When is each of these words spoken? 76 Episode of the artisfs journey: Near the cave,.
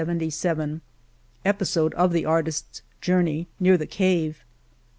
76 0.01 0.81
Episode 1.45 1.93
of 1.93 2.11
the 2.11 2.23
artisfs 2.23 2.81
journey: 3.01 3.45
Near 3.59 3.77
the 3.77 3.85
cave,. 3.85 4.43